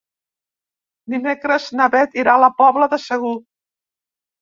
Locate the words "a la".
2.39-2.53